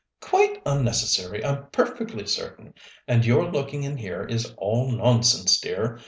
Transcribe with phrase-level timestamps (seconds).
[0.19, 2.73] "Quite unnecessary, I'm perfectly certain.
[3.07, 5.99] And your looking in here is all nonsense, dear.